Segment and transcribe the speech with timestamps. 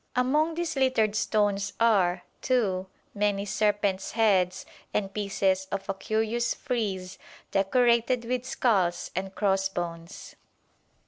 [0.15, 7.19] Among these littered stones are, too, many serpents' heads and pieces of a curious frieze
[7.51, 10.35] decorated with skulls and crossbones.